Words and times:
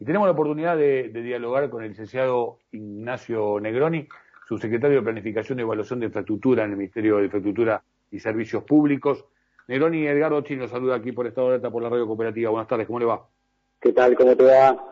y 0.00 0.04
tenemos 0.06 0.26
la 0.26 0.32
oportunidad 0.32 0.78
de, 0.78 1.10
dialogar 1.10 1.68
con 1.68 1.82
el 1.82 1.90
licenciado 1.90 2.58
Ignacio 2.72 3.60
Negroni, 3.60 4.08
subsecretario 4.48 4.96
de 4.96 5.02
Planificación 5.02 5.58
y 5.58 5.62
Evaluación 5.62 6.00
de 6.00 6.06
Infraestructura 6.06 6.64
en 6.64 6.70
el 6.70 6.78
Ministerio 6.78 7.18
de 7.18 7.24
Infraestructura 7.24 7.82
y 8.10 8.18
Servicios 8.18 8.64
Públicos. 8.64 9.26
Negroni 9.68 10.06
Edgardo 10.06 10.40
Chino 10.40 10.66
saluda 10.68 10.96
aquí 10.96 11.12
por 11.12 11.26
Estado 11.26 11.58
de 11.58 11.70
por 11.70 11.82
la 11.82 11.90
Radio 11.90 12.06
Cooperativa. 12.06 12.50
Buenas 12.50 12.66
tardes, 12.66 12.86
¿cómo 12.86 12.98
le 12.98 13.04
va? 13.04 13.28
¿Qué 13.78 13.92
tal? 13.92 14.16
¿Cómo 14.16 14.34
te 14.34 14.44
va? 14.44 14.84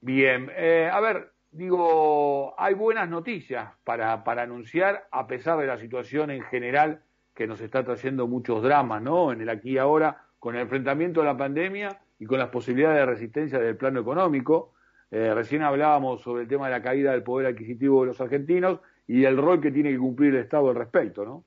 Bien, 0.00 0.50
eh, 0.56 0.88
a 0.90 1.00
ver, 1.00 1.32
digo, 1.50 2.54
hay 2.58 2.72
buenas 2.72 3.10
noticias 3.10 3.72
para, 3.84 4.24
para 4.24 4.42
anunciar, 4.42 5.06
a 5.10 5.26
pesar 5.26 5.58
de 5.58 5.66
la 5.66 5.78
situación 5.78 6.30
en 6.30 6.42
general 6.44 7.02
que 7.34 7.46
nos 7.46 7.60
está 7.60 7.84
trayendo 7.84 8.26
muchos 8.26 8.62
dramas, 8.62 9.02
¿no? 9.02 9.32
En 9.32 9.42
el 9.42 9.50
aquí 9.50 9.72
y 9.72 9.78
ahora, 9.78 10.24
con 10.38 10.54
el 10.54 10.62
enfrentamiento 10.62 11.20
a 11.20 11.26
la 11.26 11.36
pandemia 11.36 12.00
y 12.18 12.26
con 12.26 12.38
las 12.38 12.48
posibilidades 12.48 12.98
de 12.98 13.06
resistencia 13.06 13.58
del 13.58 13.76
plano 13.76 14.00
económico. 14.00 14.74
Eh, 15.10 15.32
recién 15.34 15.62
hablábamos 15.62 16.22
sobre 16.22 16.42
el 16.42 16.48
tema 16.48 16.66
de 16.66 16.72
la 16.72 16.82
caída 16.82 17.12
del 17.12 17.22
poder 17.22 17.48
adquisitivo 17.48 18.00
de 18.02 18.08
los 18.08 18.20
argentinos 18.20 18.80
y 19.06 19.24
el 19.24 19.36
rol 19.36 19.60
que 19.60 19.70
tiene 19.70 19.90
que 19.90 19.98
cumplir 19.98 20.34
el 20.34 20.40
Estado 20.40 20.70
al 20.70 20.76
respecto, 20.76 21.24
¿no? 21.24 21.44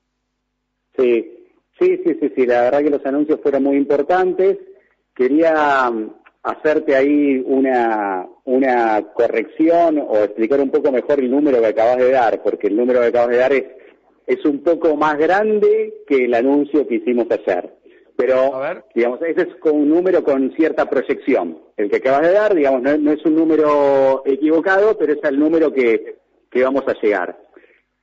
Sí, 0.96 1.48
sí, 1.80 2.02
sí, 2.06 2.18
sí, 2.20 2.32
sí. 2.36 2.46
La 2.46 2.62
verdad 2.64 2.84
que 2.84 2.90
los 2.90 3.06
anuncios 3.06 3.40
fueron 3.42 3.64
muy 3.64 3.78
importantes. 3.78 4.58
Quería 5.14 5.90
mm, 5.90 6.14
hacerte 6.44 6.96
ahí 6.96 7.44
una, 7.46 8.28
una 8.46 9.02
corrección 9.14 10.00
o 10.00 10.18
explicar 10.18 10.60
un 10.62 10.72
poco 10.72 10.92
mejor 10.92 11.20
el 11.20 11.30
número 11.30 11.60
que 11.60 11.68
acabas 11.68 11.98
de 11.98 12.12
dar, 12.12 12.42
porque 12.42 12.68
el 12.68 12.78
número 12.78 13.02
que 13.02 13.08
acabas 13.08 13.30
de 13.30 13.38
dar 13.38 13.54
es, 13.54 13.66
es 14.26 14.46
un 14.46 14.64
poco 14.64 14.96
más 14.96 15.18
grande 15.18 16.04
que 16.08 16.26
el 16.26 16.34
anuncio 16.34 16.88
que 16.88 16.96
hicimos 16.96 17.28
ayer. 17.32 17.77
Pero, 18.18 18.60
digamos, 18.96 19.22
ese 19.22 19.42
es 19.44 19.56
con 19.58 19.76
un 19.76 19.90
número 19.90 20.24
con 20.24 20.52
cierta 20.54 20.90
proyección. 20.90 21.60
El 21.78 21.88
que 21.88 21.98
acabas 21.98 22.24
de 22.24 22.34
dar, 22.34 22.56
digamos, 22.56 22.82
no, 22.82 23.12
es 23.12 23.24
un 23.24 23.36
número 23.36 24.24
equivocado, 24.26 24.98
pero 24.98 25.14
es 25.14 25.24
el 25.24 25.40
número 25.40 25.72
que, 25.72 26.18
que 26.50 26.64
vamos 26.64 26.84
a 26.88 27.00
llegar. 27.00 27.38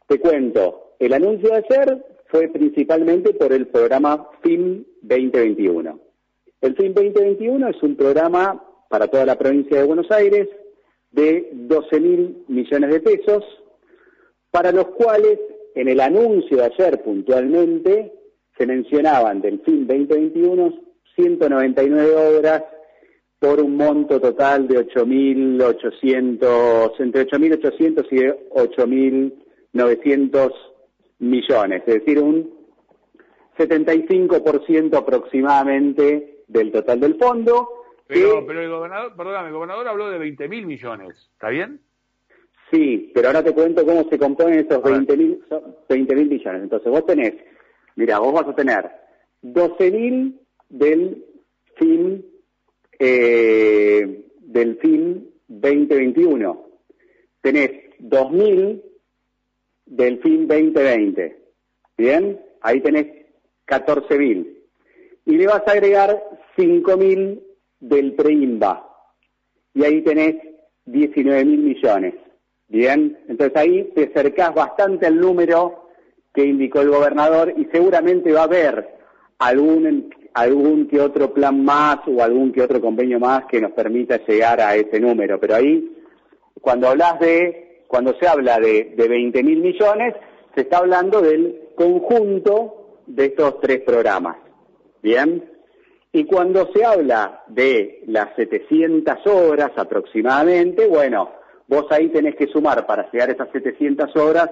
Te 0.07 0.21
cuento, 0.21 0.95
el 1.01 1.15
anuncio 1.15 1.51
de 1.51 1.57
ayer 1.57 2.05
fue 2.27 2.49
principalmente 2.49 3.35
por 3.35 3.53
el 3.53 3.67
programa 3.67 4.31
FIM 4.41 4.85
2021. 5.03 6.01
El 6.61 6.77
FIM 6.77 6.95
2021 6.95 7.69
es 7.69 7.83
un 7.83 7.97
programa 7.97 8.65
para 8.89 9.09
toda 9.09 9.27
la 9.27 9.37
provincia 9.37 9.79
de 9.79 9.85
Buenos 9.85 10.11
Aires 10.13 10.49
de 11.11 11.51
12 11.53 12.01
mil 12.01 12.45
millones 12.47 12.91
de 12.91 13.01
pesos, 13.01 13.45
para 14.53 14.71
los 14.71 14.87
cuales 14.91 15.41
en 15.75 15.89
el 15.89 15.99
anuncio 15.99 16.59
de 16.59 16.65
ayer 16.67 17.03
puntualmente 17.03 18.13
se 18.57 18.67
mencionaban 18.67 19.41
del 19.41 19.61
fin 19.61 19.87
2021 19.87 20.85
199 21.15 22.39
obras 22.39 22.65
por 23.39 23.61
un 23.61 23.77
monto 23.77 24.21
total 24.21 24.67
de 24.67 24.85
8.800, 24.87 26.93
entre 26.99 27.25
8.800 27.27 28.07
y 28.11 28.23
8.900 29.75 30.53
millones, 31.19 31.83
es 31.87 31.95
decir, 31.95 32.19
un 32.19 32.53
75% 33.59 34.97
aproximadamente 34.97 36.43
del 36.49 36.73
total 36.73 36.99
del 37.01 37.17
fondo. 37.17 37.69
Pero, 38.07 38.47
pero 38.47 38.61
el 38.61 38.71
gobernador, 38.71 39.15
perdóname, 39.17 39.49
el 39.49 39.55
gobernador 39.55 39.89
habló 39.89 40.11
de 40.11 40.19
20.000 40.19 40.67
millones, 40.67 41.31
¿está 41.33 41.49
bien? 41.49 41.81
Sí, 42.71 43.11
pero 43.15 43.29
ahora 43.29 43.45
te 43.45 43.53
cuento 43.53 43.85
cómo 43.85 44.09
se 44.09 44.19
componen 44.19 44.61
esos 44.61 44.83
20.000 44.83 45.39
20 45.89 46.17
millones. 46.17 46.63
Entonces 46.63 46.91
vos 46.91 47.05
tenés 47.07 47.35
Mira, 47.97 48.19
vos 48.19 48.33
vas 48.33 48.49
a 48.49 48.55
tener 48.55 48.91
12.000 49.43 50.39
del 50.69 51.25
fin 51.77 52.25
eh, 52.99 54.25
del 54.41 54.77
fin 54.79 55.31
2021. 55.49 56.67
Tenés 57.41 57.71
2.000 58.01 58.83
del 59.87 60.19
fin 60.21 60.47
2020. 60.47 61.39
¿Bien? 61.97 62.41
Ahí 62.61 62.81
tenés 62.81 63.07
14.000. 63.67 64.59
Y 65.27 65.37
le 65.37 65.47
vas 65.47 65.63
a 65.67 65.73
agregar 65.73 66.23
5.000 66.57 67.43
del 67.81 68.15
PREIMBA. 68.15 68.91
Y 69.75 69.85
ahí 69.85 70.03
tenés 70.03 70.37
19.000 70.87 71.45
millones. 71.45 72.15
¿Bien? 72.69 73.19
Entonces 73.29 73.57
ahí 73.57 73.91
te 73.95 74.05
acercás 74.05 74.55
bastante 74.55 75.07
al 75.07 75.21
número 75.21 75.84
que 76.35 76.45
indicó 76.45 76.81
el 76.81 76.91
gobernador 76.91 77.55
y 77.57 77.65
seguramente 77.67 78.33
va 78.33 78.41
a 78.41 78.45
haber 78.45 78.89
algún, 79.39 80.89
que 80.89 81.01
otro 81.01 81.33
plan 81.33 81.65
más 81.65 82.01
o 82.07 82.23
algún 82.23 82.53
que 82.53 82.61
otro 82.61 82.81
convenio 82.81 83.21
más 83.21 83.45
que 83.47 83.61
nos 83.61 83.73
permita 83.73 84.19
llegar 84.27 84.61
a 84.61 84.75
ese 84.75 84.99
número. 84.99 85.39
Pero 85.39 85.55
ahí, 85.55 85.97
cuando 86.61 86.89
hablas 86.89 87.21
de, 87.21 87.85
cuando 87.87 88.15
se 88.19 88.27
habla 88.27 88.59
de, 88.59 88.95
de 88.97 89.09
20 89.09 89.43
mil 89.45 89.61
millones, 89.61 90.15
se 90.55 90.63
está 90.63 90.79
hablando 90.79 91.21
del 91.21 91.71
conjunto 91.77 93.01
de 93.07 93.27
estos 93.27 93.61
tres 93.61 93.83
programas. 93.83 94.37
¿Bien? 95.03 95.51
Y 96.13 96.25
cuando 96.25 96.71
se 96.73 96.85
habla 96.85 97.43
de 97.49 98.03
las 98.07 98.35
700 98.37 99.27
horas 99.27 99.73
aproximadamente, 99.77 100.87
bueno, 100.87 101.31
vos 101.67 101.87
ahí 101.91 102.09
tenés 102.09 102.37
que 102.37 102.47
sumar 102.47 102.87
para 102.87 103.11
llegar 103.11 103.31
a 103.31 103.33
esas 103.33 103.51
700 103.51 104.15
horas, 104.17 104.51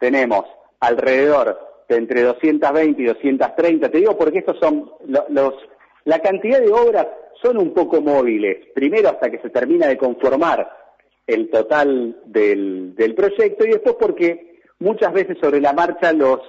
tenemos 0.00 0.44
alrededor 0.80 1.58
de 1.88 1.96
entre 1.96 2.22
220 2.22 3.02
y 3.02 3.06
230. 3.06 3.90
Te 3.90 3.98
digo 3.98 4.16
porque 4.16 4.38
estos 4.38 4.58
son 4.58 4.90
los, 5.28 5.54
la 6.04 6.20
cantidad 6.20 6.60
de 6.60 6.70
obras 6.70 7.06
son 7.42 7.58
un 7.58 7.72
poco 7.72 8.00
móviles. 8.00 8.68
Primero 8.74 9.08
hasta 9.08 9.30
que 9.30 9.38
se 9.38 9.50
termina 9.50 9.86
de 9.86 9.96
conformar 9.96 10.68
el 11.26 11.50
total 11.50 12.16
del, 12.24 12.94
del 12.94 13.14
proyecto 13.14 13.64
y 13.64 13.70
después 13.70 13.96
porque 13.98 14.60
muchas 14.78 15.12
veces 15.12 15.36
sobre 15.40 15.60
la 15.60 15.72
marcha 15.72 16.12
los, 16.12 16.40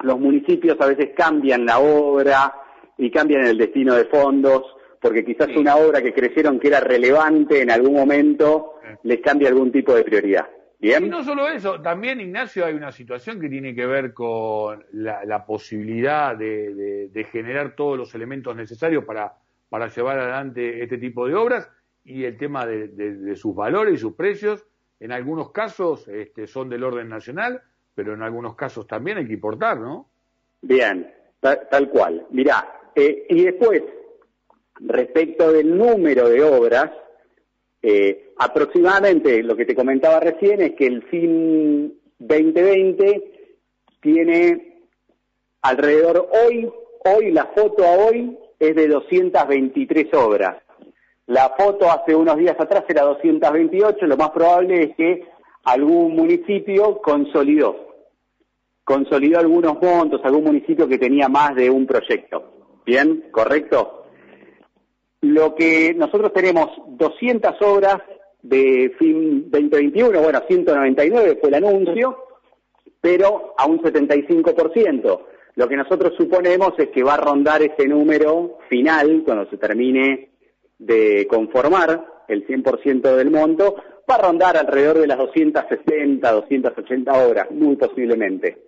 los 0.00 0.18
municipios 0.18 0.76
a 0.80 0.86
veces 0.86 1.10
cambian 1.16 1.66
la 1.66 1.78
obra 1.78 2.54
y 2.96 3.10
cambian 3.10 3.46
el 3.46 3.58
destino 3.58 3.94
de 3.94 4.04
fondos 4.04 4.62
porque 5.00 5.24
quizás 5.24 5.48
una 5.56 5.76
obra 5.76 6.02
que 6.02 6.12
creyeron 6.12 6.58
que 6.58 6.68
era 6.68 6.80
relevante 6.80 7.60
en 7.62 7.70
algún 7.70 7.94
momento 7.94 8.74
les 9.04 9.20
cambia 9.20 9.48
algún 9.48 9.70
tipo 9.70 9.94
de 9.94 10.02
prioridad. 10.04 10.48
Y 10.80 10.92
no 11.00 11.24
solo 11.24 11.48
eso, 11.48 11.80
también 11.82 12.20
Ignacio 12.20 12.64
hay 12.64 12.74
una 12.74 12.92
situación 12.92 13.40
que 13.40 13.48
tiene 13.48 13.74
que 13.74 13.84
ver 13.84 14.14
con 14.14 14.84
la, 14.92 15.44
posibilidad 15.44 16.36
de, 16.36 17.26
generar 17.32 17.74
todos 17.74 17.98
los 17.98 18.14
elementos 18.14 18.54
necesarios 18.54 19.04
para, 19.04 19.34
para 19.68 19.88
llevar 19.88 20.20
adelante 20.20 20.82
este 20.82 20.98
tipo 20.98 21.26
de 21.26 21.34
obras 21.34 21.68
y 22.04 22.24
el 22.24 22.36
tema 22.38 22.64
de, 22.64 23.34
sus 23.34 23.56
valores 23.56 23.94
y 23.94 23.98
sus 23.98 24.14
precios. 24.14 24.64
En 25.00 25.10
algunos 25.10 25.50
casos 25.50 26.06
este, 26.08 26.46
son 26.46 26.68
del 26.68 26.84
orden 26.84 27.08
nacional, 27.08 27.60
pero 27.94 28.14
en 28.14 28.22
algunos 28.22 28.54
casos 28.54 28.86
también 28.86 29.18
hay 29.18 29.26
que 29.26 29.34
importar, 29.34 29.78
¿no? 29.78 30.08
Bien, 30.62 31.12
tal, 31.40 31.88
cual. 31.90 32.26
Mirá, 32.30 32.90
eh, 32.94 33.26
y 33.28 33.44
después, 33.44 33.82
respecto 34.80 35.52
del 35.52 35.76
número 35.76 36.28
de 36.28 36.42
obras, 36.42 36.90
eh, 37.82 38.32
aproximadamente 38.38 39.42
lo 39.42 39.56
que 39.56 39.64
te 39.64 39.74
comentaba 39.74 40.20
recién 40.20 40.60
es 40.62 40.72
que 40.74 40.86
el 40.86 41.02
fin 41.04 41.94
2020 42.18 43.32
tiene 44.00 44.80
alrededor 45.62 46.28
hoy, 46.32 46.70
hoy 47.04 47.30
la 47.30 47.46
foto 47.46 47.84
a 47.84 47.92
hoy 47.92 48.36
es 48.58 48.74
de 48.74 48.88
223 48.88 50.14
obras. 50.14 50.62
La 51.26 51.54
foto 51.58 51.90
hace 51.90 52.14
unos 52.14 52.36
días 52.36 52.56
atrás 52.58 52.84
era 52.88 53.02
228, 53.02 54.06
lo 54.06 54.16
más 54.16 54.30
probable 54.30 54.82
es 54.82 54.96
que 54.96 55.24
algún 55.64 56.16
municipio 56.16 57.00
consolidó, 57.02 57.76
consolidó 58.82 59.38
algunos 59.38 59.80
montos, 59.80 60.22
algún 60.24 60.44
municipio 60.44 60.88
que 60.88 60.98
tenía 60.98 61.28
más 61.28 61.54
de 61.54 61.68
un 61.68 61.86
proyecto. 61.86 62.80
¿Bien? 62.86 63.26
¿Correcto? 63.30 63.97
Lo 65.20 65.54
que 65.54 65.94
nosotros 65.94 66.32
tenemos 66.32 66.70
200 66.86 67.60
obras 67.62 67.98
de 68.42 68.94
fin 68.98 69.50
2021, 69.50 70.20
bueno, 70.20 70.42
199 70.46 71.38
fue 71.40 71.48
el 71.48 71.54
anuncio, 71.56 72.16
pero 73.00 73.54
a 73.56 73.66
un 73.66 73.80
75%. 73.80 75.20
Lo 75.56 75.68
que 75.68 75.76
nosotros 75.76 76.14
suponemos 76.16 76.74
es 76.78 76.90
que 76.90 77.02
va 77.02 77.14
a 77.14 77.20
rondar 77.20 77.62
ese 77.62 77.88
número 77.88 78.58
final, 78.68 79.22
cuando 79.24 79.50
se 79.50 79.56
termine 79.56 80.30
de 80.78 81.26
conformar 81.28 82.22
el 82.28 82.46
100% 82.46 83.16
del 83.16 83.30
monto, 83.30 83.74
va 84.08 84.14
a 84.14 84.22
rondar 84.22 84.56
alrededor 84.56 84.98
de 84.98 85.08
las 85.08 85.18
260, 85.18 86.30
280 86.30 87.26
obras, 87.26 87.50
muy 87.50 87.74
posiblemente. 87.74 88.58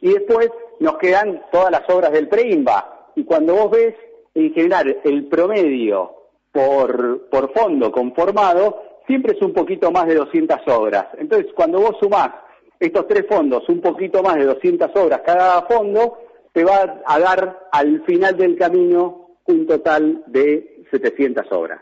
Y 0.00 0.14
después 0.14 0.50
nos 0.80 0.96
quedan 0.96 1.42
todas 1.52 1.70
las 1.70 1.82
obras 1.90 2.12
del 2.12 2.28
PREIMBA. 2.28 3.10
Y 3.16 3.24
cuando 3.24 3.54
vos 3.54 3.70
ves 3.70 3.94
en 4.46 4.54
general 4.54 5.00
el 5.04 5.26
promedio 5.26 6.12
por, 6.52 7.28
por 7.28 7.52
fondo 7.52 7.90
conformado 7.90 9.00
siempre 9.06 9.34
es 9.34 9.42
un 9.42 9.52
poquito 9.52 9.90
más 9.90 10.06
de 10.06 10.14
200 10.14 10.60
obras. 10.68 11.06
Entonces, 11.18 11.52
cuando 11.54 11.80
vos 11.80 11.96
sumás 12.00 12.30
estos 12.78 13.08
tres 13.08 13.26
fondos, 13.28 13.68
un 13.68 13.80
poquito 13.80 14.22
más 14.22 14.36
de 14.36 14.44
200 14.44 14.90
obras 14.94 15.22
cada 15.24 15.62
fondo, 15.62 16.18
te 16.52 16.64
va 16.64 17.02
a 17.04 17.18
dar 17.18 17.68
al 17.72 18.04
final 18.04 18.36
del 18.36 18.56
camino 18.56 19.38
un 19.46 19.66
total 19.66 20.22
de 20.26 20.84
700 20.90 21.46
obras. 21.52 21.80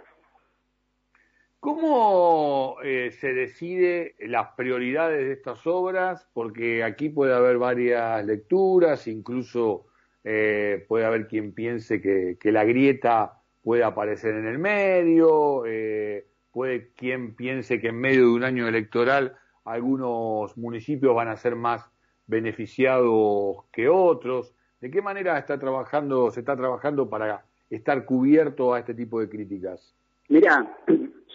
¿Cómo 1.60 2.76
eh, 2.84 3.10
se 3.10 3.32
decide 3.32 4.14
las 4.20 4.52
prioridades 4.56 5.26
de 5.26 5.32
estas 5.32 5.66
obras? 5.66 6.28
Porque 6.32 6.84
aquí 6.84 7.08
puede 7.08 7.34
haber 7.34 7.58
varias 7.58 8.24
lecturas, 8.24 9.08
incluso 9.08 9.86
eh, 10.28 10.84
puede 10.88 11.04
haber 11.04 11.28
quien 11.28 11.52
piense 11.52 12.00
que, 12.00 12.36
la 12.50 12.64
grieta 12.64 13.34
puede 13.62 13.84
aparecer 13.84 14.34
en 14.34 14.48
el 14.48 14.58
medio, 14.58 15.64
eh, 15.66 16.26
puede 16.50 16.90
quien 16.96 17.36
piense 17.36 17.80
que 17.80 17.88
en 17.88 18.00
medio 18.00 18.22
de 18.22 18.30
un 18.30 18.42
año 18.42 18.66
electoral 18.66 19.36
algunos 19.64 20.56
municipios 20.58 21.14
van 21.14 21.28
a 21.28 21.36
ser 21.36 21.54
más 21.54 21.88
beneficiados 22.26 23.66
que 23.70 23.88
otros. 23.88 24.52
¿De 24.80 24.90
qué 24.90 25.00
manera 25.00 25.38
está 25.38 25.60
trabajando, 25.60 26.28
se 26.32 26.40
está 26.40 26.56
trabajando 26.56 27.08
para 27.08 27.44
estar 27.70 28.04
cubierto 28.04 28.74
a 28.74 28.80
este 28.80 28.94
tipo 28.94 29.20
de 29.20 29.28
críticas? 29.28 29.94
Mira, 30.28 30.76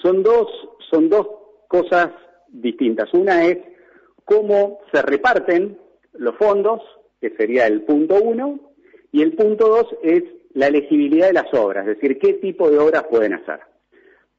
son 0.01 0.21
dos, 0.21 0.49
son 0.89 1.07
dos 1.07 1.29
cosas 1.69 2.09
distintas. 2.49 3.13
Una 3.13 3.45
es 3.45 3.57
cómo 4.25 4.79
se 4.91 5.01
reparten 5.01 5.79
los 6.11 6.35
fondos, 6.35 6.81
que 7.21 7.29
sería 7.37 7.67
el 7.67 7.83
punto 7.83 8.15
uno, 8.21 8.70
y 9.11 9.21
el 9.21 9.33
punto 9.33 9.67
dos 9.67 9.95
es 10.01 10.23
la 10.53 10.67
elegibilidad 10.67 11.27
de 11.27 11.33
las 11.33 11.53
obras, 11.53 11.87
es 11.87 11.95
decir, 11.95 12.19
qué 12.19 12.33
tipo 12.33 12.69
de 12.69 12.77
obras 12.77 13.03
pueden 13.09 13.33
hacer. 13.33 13.59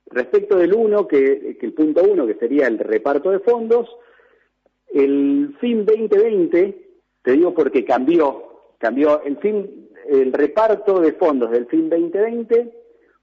Respecto 0.06 0.56
del 0.58 0.74
uno, 0.74 1.06
que, 1.08 1.56
el 1.60 1.72
punto 1.72 2.02
uno, 2.02 2.26
que 2.26 2.34
sería 2.34 2.66
el 2.66 2.78
reparto 2.78 3.30
de 3.30 3.40
fondos, 3.40 3.88
el 4.92 5.56
fin 5.58 5.86
2020, 5.86 6.88
te 7.22 7.32
digo 7.32 7.54
porque 7.54 7.84
cambió, 7.84 8.74
cambió 8.78 9.22
el 9.22 9.38
fin, 9.38 9.88
el 10.08 10.32
reparto 10.32 11.00
de 11.00 11.12
fondos 11.12 11.50
del 11.50 11.66
fin 11.66 11.88
2020 11.88 12.72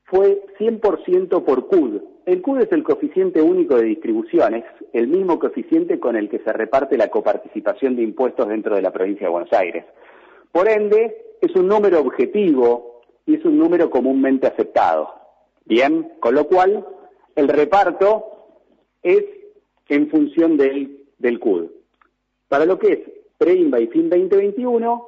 fue 0.05 0.41
100% 0.57 1.43
por 1.43 1.67
CUD. 1.67 2.01
El 2.25 2.41
CUD 2.41 2.61
es 2.61 2.71
el 2.71 2.83
coeficiente 2.83 3.41
único 3.41 3.75
de 3.75 3.83
distribución, 3.83 4.55
es 4.55 4.65
el 4.93 5.07
mismo 5.07 5.37
coeficiente 5.37 5.99
con 5.99 6.15
el 6.15 6.29
que 6.29 6.39
se 6.39 6.51
reparte 6.53 6.97
la 6.97 7.09
coparticipación 7.09 7.95
de 7.95 8.03
impuestos 8.03 8.47
dentro 8.47 8.75
de 8.75 8.81
la 8.81 8.91
provincia 8.91 9.27
de 9.27 9.31
Buenos 9.31 9.53
Aires. 9.53 9.85
Por 10.51 10.69
ende, 10.69 11.35
es 11.41 11.55
un 11.55 11.67
número 11.67 11.99
objetivo 11.99 13.01
y 13.25 13.35
es 13.35 13.45
un 13.45 13.57
número 13.57 13.89
comúnmente 13.89 14.47
aceptado. 14.47 15.13
Bien, 15.65 16.13
con 16.19 16.35
lo 16.35 16.45
cual, 16.45 16.85
el 17.35 17.47
reparto 17.47 18.25
es 19.03 19.23
en 19.87 20.09
función 20.09 20.57
del, 20.57 21.05
del 21.17 21.39
CUD. 21.39 21.67
Para 22.47 22.65
lo 22.65 22.79
que 22.79 22.93
es 22.93 22.99
PREINVA 23.37 23.79
y 23.79 23.87
FIN 23.87 24.09
2021, 24.09 25.07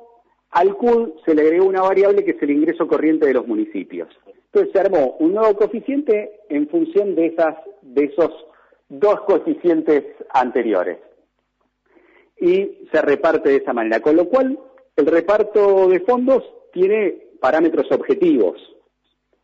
al 0.52 0.76
CUD 0.76 1.10
se 1.26 1.34
le 1.34 1.42
agregó 1.42 1.66
una 1.66 1.82
variable 1.82 2.24
que 2.24 2.32
es 2.32 2.42
el 2.42 2.52
ingreso 2.52 2.88
corriente 2.88 3.26
de 3.26 3.34
los 3.34 3.48
municipios. 3.48 4.10
Entonces 4.46 4.72
se 4.74 4.80
armó 4.80 5.16
un 5.20 5.34
nuevo 5.34 5.56
coeficiente 5.56 6.42
en 6.50 6.68
función 6.68 7.16
de, 7.16 7.28
esas, 7.28 7.56
de 7.82 8.06
esos 8.06 8.32
dos 8.90 9.22
coeficientes 9.22 10.04
anteriores. 10.34 10.98
Y 12.40 12.88
se 12.92 13.02
reparte 13.02 13.50
de 13.50 13.58
esa 13.58 13.72
manera, 13.72 14.02
con 14.02 14.16
lo 14.16 14.28
cual 14.28 14.60
el 14.96 15.06
reparto 15.06 15.88
de 15.88 16.00
fondos 16.02 16.44
tiene 16.74 17.32
parámetros 17.40 17.92
objetivos, 17.92 18.58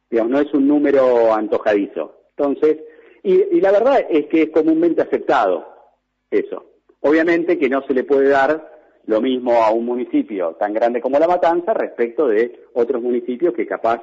digamos, 0.10 0.32
no 0.32 0.40
es 0.40 0.54
un 0.54 0.68
número 0.68 1.34
antojadizo. 1.34 2.16
Entonces, 2.38 2.78
y, 3.24 3.60
la 3.60 3.72
verdad 3.72 4.06
es 4.10 4.28
que 4.28 4.44
es 4.44 4.50
comúnmente 4.52 5.02
aceptado 5.02 5.66
eso. 6.30 6.66
Obviamente 7.02 7.58
que 7.58 7.70
no 7.70 7.82
se 7.86 7.94
le 7.94 8.04
puede 8.04 8.30
dar 8.30 8.78
lo 9.06 9.22
mismo 9.22 9.64
a 9.64 9.72
un 9.72 9.86
municipio 9.86 10.56
tan 10.60 10.74
grande 10.74 11.02
como 11.02 11.20
La 11.20 11.28
Matanza 11.28 11.74
respecto 11.74 12.28
de 12.28 12.68
otros 12.74 13.02
municipios 13.02 13.54
que 13.54 13.66
capaz 13.66 14.02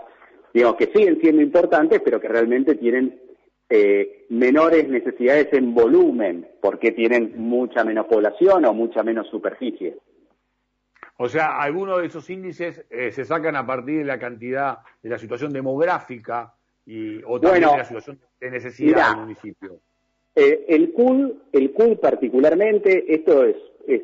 digamos, 0.54 0.76
que 0.76 0.90
siguen 0.94 1.20
siendo 1.20 1.42
importantes, 1.42 2.00
pero 2.02 2.20
que 2.20 2.28
realmente 2.28 2.76
tienen 2.76 3.20
eh, 3.68 4.24
menores 4.28 4.88
necesidades 4.88 5.48
en 5.52 5.74
volumen, 5.74 6.46
porque 6.62 6.92
tienen 6.92 7.34
mucha 7.36 7.84
menos 7.84 8.06
población 8.06 8.64
o 8.64 8.72
mucha 8.72 9.02
menos 9.02 9.26
superficie. 9.28 9.96
O 11.16 11.28
sea, 11.28 11.60
algunos 11.60 12.00
de 12.00 12.06
esos 12.06 12.28
índices 12.28 12.84
eh, 12.90 13.12
se 13.12 13.24
sacan 13.24 13.54
a 13.56 13.66
partir 13.66 13.98
de 13.98 14.04
la 14.04 14.18
cantidad, 14.18 14.78
de 15.02 15.10
la 15.10 15.18
situación 15.18 15.52
demográfica 15.52 16.54
y, 16.84 17.22
o 17.24 17.40
también 17.40 17.70
de 17.70 17.76
la 17.78 17.84
situación 17.84 18.18
de 18.40 18.50
necesidad 18.50 19.10
del 19.10 19.20
municipio. 19.20 19.78
Eh, 20.34 20.64
el 20.68 20.92
CUL, 20.92 21.42
el 21.52 21.72
CUL 21.72 21.98
particularmente, 21.98 23.14
esto 23.14 23.44
es, 23.44 23.56
es 23.86 24.02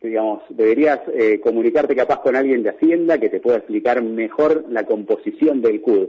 digamos, 0.00 0.42
deberías 0.48 1.00
eh, 1.12 1.40
comunicarte 1.40 1.94
capaz 1.94 2.20
con 2.20 2.34
alguien 2.34 2.62
de 2.62 2.70
Hacienda 2.70 3.18
que 3.18 3.28
te 3.28 3.40
pueda 3.40 3.58
explicar 3.58 4.02
mejor 4.02 4.64
la 4.68 4.84
composición 4.84 5.60
del 5.60 5.80
CUD. 5.80 6.08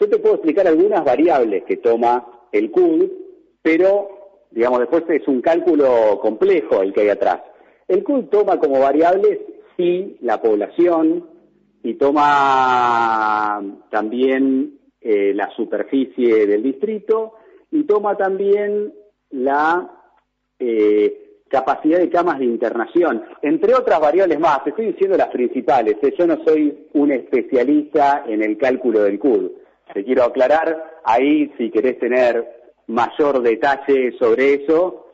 Yo 0.00 0.08
te 0.08 0.18
puedo 0.18 0.34
explicar 0.34 0.66
algunas 0.66 1.04
variables 1.04 1.64
que 1.64 1.76
toma 1.76 2.26
el 2.50 2.70
CUD, 2.70 3.04
pero, 3.62 4.46
digamos, 4.50 4.80
después 4.80 5.04
es 5.08 5.26
un 5.28 5.40
cálculo 5.40 6.18
complejo 6.20 6.82
el 6.82 6.92
que 6.92 7.02
hay 7.02 7.08
atrás. 7.10 7.40
El 7.88 8.02
CUD 8.02 8.24
toma 8.24 8.58
como 8.58 8.80
variables, 8.80 9.38
sí, 9.76 10.16
la 10.20 10.40
población 10.40 11.26
y 11.82 11.94
toma 11.94 13.60
también 13.90 14.78
eh, 15.00 15.32
la 15.34 15.50
superficie 15.50 16.46
del 16.46 16.62
distrito 16.62 17.34
y 17.70 17.84
toma 17.84 18.16
también 18.16 18.92
la 19.30 19.90
eh, 20.58 21.40
capacidad 21.48 21.98
de 21.98 22.08
camas 22.08 22.38
de 22.38 22.44
internación, 22.44 23.24
entre 23.42 23.74
otras 23.74 24.00
variables 24.00 24.38
más. 24.38 24.62
Te 24.64 24.70
estoy 24.70 24.86
diciendo 24.86 25.16
las 25.16 25.28
principales. 25.28 25.96
¿eh? 26.02 26.14
Yo 26.16 26.26
no 26.26 26.38
soy 26.44 26.86
un 26.94 27.12
especialista 27.12 28.24
en 28.26 28.42
el 28.42 28.56
cálculo 28.56 29.02
del 29.02 29.18
CUD. 29.18 29.50
Te 29.92 30.04
quiero 30.04 30.24
aclarar, 30.24 31.00
ahí 31.04 31.52
si 31.58 31.70
querés 31.70 31.98
tener 31.98 32.48
mayor 32.86 33.42
detalle 33.42 34.12
sobre 34.18 34.54
eso, 34.54 35.06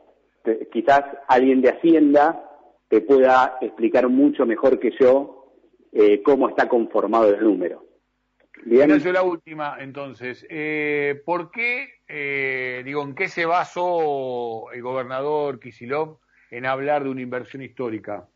quizás 0.71 1.03
alguien 1.27 1.61
de 1.61 1.71
Hacienda 1.71 2.48
te 2.89 3.01
pueda 3.03 3.59
explicar 3.61 4.09
mucho 4.09 4.47
mejor 4.47 4.79
que 4.79 4.93
yo 4.99 5.53
eh, 5.93 6.23
cómo 6.23 6.49
está 6.49 6.69
conformado 6.69 7.29
el 7.29 7.43
número. 7.43 7.85
Bien. 8.65 8.99
Yo 8.99 9.13
la 9.13 9.23
última, 9.23 9.77
entonces. 9.79 10.47
Eh, 10.51 11.23
¿Por 11.25 11.51
qué, 11.51 11.89
eh, 12.09 12.83
digo, 12.85 13.03
en 13.03 13.15
qué 13.15 13.29
se 13.29 13.47
basó 13.47 14.73
el 14.73 14.83
gobernador 14.83 15.61
Kisilov 15.61 16.19
en 16.51 16.67
hablar 16.67 17.05
de 17.05 17.11
una 17.11 17.23
inversión 17.23 17.63
histórica? 17.63 18.27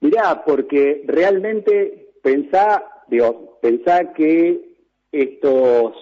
Mirá, 0.00 0.44
porque 0.44 1.02
realmente 1.06 2.10
pensá, 2.22 2.84
digo, 3.08 3.58
pensá 3.62 4.12
que 4.12 4.60
estos 5.10 5.96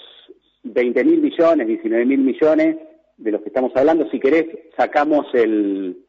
20 0.64 1.04
mil 1.04 1.20
millones, 1.20 1.66
19 1.66 2.04
mil 2.04 2.20
millones 2.20 2.76
de 3.16 3.30
los 3.30 3.40
que 3.42 3.48
estamos 3.48 3.72
hablando, 3.74 4.08
si 4.10 4.18
querés, 4.18 4.46
sacamos 4.76 5.26
el, 5.34 6.04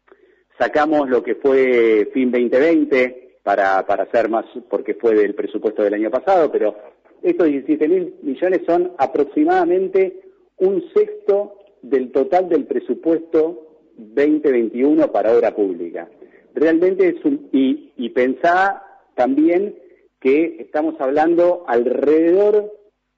sacamos 0.59 1.09
lo 1.09 1.23
que 1.23 1.35
fue 1.35 2.09
fin 2.13 2.31
2020 2.31 3.39
para, 3.43 3.85
para 3.85 4.03
hacer 4.03 4.29
más, 4.29 4.45
porque 4.69 4.95
fue 4.95 5.15
del 5.15 5.35
presupuesto 5.35 5.83
del 5.83 5.93
año 5.93 6.09
pasado, 6.09 6.51
pero 6.51 6.75
estos 7.21 7.47
17 7.47 7.87
mil 7.87 8.15
millones 8.21 8.61
son 8.65 8.91
aproximadamente 8.97 10.21
un 10.57 10.83
sexto 10.93 11.59
del 11.81 12.11
total 12.11 12.49
del 12.49 12.65
presupuesto 12.65 13.67
2021 13.97 15.11
para 15.11 15.35
obra 15.35 15.55
pública. 15.55 16.09
Realmente 16.53 17.09
es 17.09 17.25
un, 17.25 17.49
y, 17.51 17.91
y 17.97 18.09
pensá 18.09 18.83
también 19.15 19.75
que 20.19 20.57
estamos 20.59 20.95
hablando 20.99 21.65
alrededor 21.67 22.73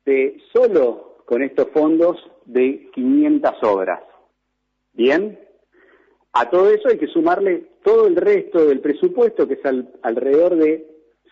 de 0.05 0.37
solo 0.51 1.06
con 1.27 1.43
estos 1.43 1.67
fondos 1.71 2.15
de 2.45 2.89
500 2.93 3.51
obras. 3.63 3.99
¿Bien? 4.93 5.37
A 6.31 6.49
todo 6.49 6.69
eso 6.69 6.87
hay 6.87 6.97
que 6.97 7.07
sumarle 7.07 7.65
todo 7.83 8.07
el 8.07 8.15
resto 8.15 8.65
del 8.65 8.79
presupuesto, 8.79 9.45
que 9.45 9.55
es 9.55 9.59
alrededor 10.03 10.55
de 10.55 10.87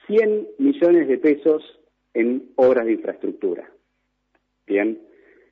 100 0.05 0.47
millones 0.57 1.07
de 1.07 1.17
pesos 1.17 1.63
en 2.13 2.51
obras 2.57 2.85
de 2.85 2.91
infraestructura. 2.91 3.71
Bien. 4.67 4.99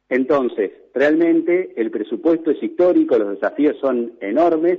Entonces, 0.09 0.71
realmente 0.93 1.71
el 1.77 1.89
presupuesto 1.89 2.51
es 2.51 2.61
histórico, 2.61 3.17
los 3.17 3.35
desafíos 3.35 3.77
son 3.79 4.11
enormes 4.19 4.77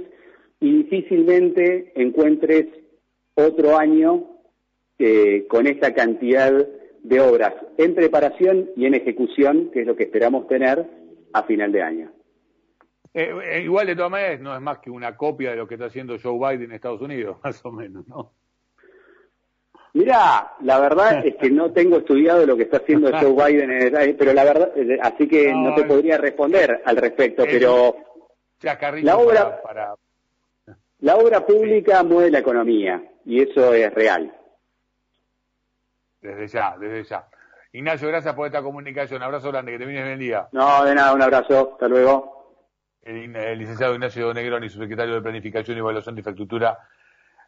y 0.61 0.83
difícilmente 0.83 1.91
encuentres 1.95 2.67
otro 3.33 3.79
año 3.79 4.29
eh, 4.99 5.47
con 5.49 5.67
esta 5.67 5.95
cantidad 5.95 6.67
obras 7.21 7.55
en 7.77 7.95
preparación 7.95 8.71
y 8.77 8.87
en 8.87 8.95
ejecución, 8.95 9.71
que 9.73 9.81
es 9.81 9.87
lo 9.87 9.97
que 9.97 10.05
esperamos 10.05 10.47
tener 10.49 10.85
a 11.33 11.43
final 11.43 11.73
de 11.73 11.83
año. 11.83 12.13
Eh, 13.13 13.33
eh, 13.45 13.63
igual 13.63 13.87
de 13.87 13.95
todas 13.95 14.11
maneras 14.11 14.41
no 14.41 14.55
es 14.55 14.61
más 14.61 14.79
que 14.79 14.91
una 14.91 15.17
copia 15.17 15.51
de 15.51 15.57
lo 15.57 15.69
que 15.69 15.75
está 15.75 15.87
haciendo 15.87 16.17
Joe 16.21 16.37
Biden 16.37 16.71
en 16.71 16.73
Estados 16.73 17.01
Unidos, 17.01 17.37
más 17.45 17.65
o 17.65 17.71
menos, 17.71 18.07
¿no? 18.09 18.33
Mira, 19.93 20.55
la 20.63 20.81
verdad 20.81 21.25
es 21.25 21.37
que 21.37 21.49
no 21.51 21.73
tengo 21.73 21.99
estudiado 21.99 22.45
lo 22.45 22.57
que 22.57 22.65
está 22.65 22.79
haciendo 22.79 23.13
Joe 23.13 23.33
Biden, 23.53 23.71
en 23.71 24.17
pero 24.17 24.33
la 24.33 24.43
verdad, 24.43 24.73
eh, 24.77 24.99
así 25.01 25.29
que 25.29 25.53
no, 25.53 25.73
te 25.77 25.85
podría 25.85 26.19
responder 26.19 26.83
al 26.85 26.97
respecto, 26.97 27.45
pero 27.45 27.95
la 29.03 29.17
obra, 29.17 29.61
la 30.99 31.17
obra 31.17 31.47
pública 31.47 32.03
mueve 32.03 32.33
la 32.33 32.41
economía 32.41 33.01
y 33.25 33.43
eso 33.43 33.73
es 33.73 33.95
real. 33.95 34.35
Desde 36.25 36.49
ya, 36.49 36.75
desde 36.81 37.05
ya. 37.05 37.29
Ignacio, 37.73 38.09
gracias 38.09 38.35
por 38.35 38.47
esta 38.47 38.63
comunicación. 38.63 39.23
Abrazo 39.23 39.53
grande, 39.53 39.73
que 39.73 39.79
te 39.79 39.85
vienes 39.85 40.05
bien 40.05 40.15
el 40.15 40.19
día. 40.19 40.49
No, 40.53 40.83
de 40.83 40.95
nada, 40.95 41.13
un 41.13 41.21
abrazo. 41.21 41.73
Hasta 41.73 41.87
luego. 41.87 42.57
El, 43.03 43.37
el 43.37 43.59
licenciado 43.59 43.93
Ignacio 43.93 44.33
Negroni, 44.33 44.71
subsecretario 44.71 45.17
de 45.17 45.21
Planificación 45.21 45.77
y 45.77 45.81
Evaluación 45.81 46.15
de 46.15 46.21
Infraestructura, 46.21 46.79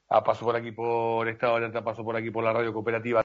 pasó 0.07 0.45
por 0.45 0.57
aquí 0.57 0.73
por 0.73 1.27
Estado 1.27 1.55
de 1.55 1.59
Alerta, 1.59 1.83
pasó 1.83 2.05
por 2.05 2.17
aquí 2.17 2.31
por 2.31 2.45
la 2.45 2.53
radio 2.53 2.75
cooperativa. 2.75 3.15